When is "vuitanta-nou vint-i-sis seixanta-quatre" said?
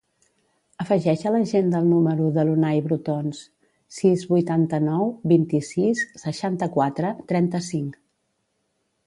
4.33-7.15